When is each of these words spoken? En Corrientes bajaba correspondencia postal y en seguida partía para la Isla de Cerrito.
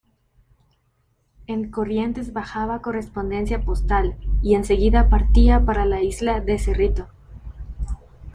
En 1.45 1.69
Corrientes 1.69 2.33
bajaba 2.33 2.81
correspondencia 2.81 3.61
postal 3.63 4.17
y 4.41 4.55
en 4.55 4.65
seguida 4.65 5.09
partía 5.09 5.63
para 5.63 5.85
la 5.85 6.01
Isla 6.01 6.39
de 6.41 6.57
Cerrito. 6.57 7.07